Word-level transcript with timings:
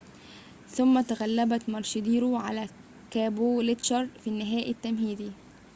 ثُمّ 0.67 1.01
تغلبت 1.01 1.69
ماروشيدور 1.69 2.35
على 2.35 2.67
كابولتشر 3.11 4.07
في 4.23 4.27
النهائي 4.29 4.71
التمهيدي 4.71 5.31